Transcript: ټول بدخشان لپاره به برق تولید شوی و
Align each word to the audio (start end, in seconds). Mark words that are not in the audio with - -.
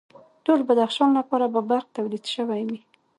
ټول 0.45 0.59
بدخشان 0.67 1.09
لپاره 1.19 1.45
به 1.53 1.61
برق 1.69 1.87
تولید 1.97 2.25
شوی 2.33 2.61
و 2.67 2.71